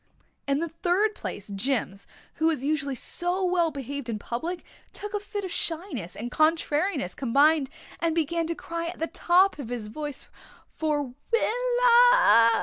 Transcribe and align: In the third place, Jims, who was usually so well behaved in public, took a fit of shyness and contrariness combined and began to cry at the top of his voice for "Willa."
In 0.47 0.57
the 0.57 0.67
third 0.69 1.13
place, 1.13 1.49
Jims, 1.53 2.07
who 2.37 2.47
was 2.47 2.65
usually 2.65 2.95
so 2.95 3.45
well 3.45 3.69
behaved 3.69 4.09
in 4.09 4.17
public, 4.17 4.65
took 4.93 5.13
a 5.13 5.19
fit 5.19 5.43
of 5.43 5.51
shyness 5.51 6.15
and 6.15 6.31
contrariness 6.31 7.13
combined 7.13 7.69
and 7.99 8.15
began 8.15 8.47
to 8.47 8.55
cry 8.55 8.87
at 8.87 8.97
the 8.97 9.05
top 9.05 9.59
of 9.59 9.69
his 9.69 9.89
voice 9.89 10.27
for 10.71 11.13
"Willa." 11.31 12.51